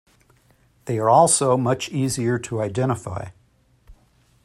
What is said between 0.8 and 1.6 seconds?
They are also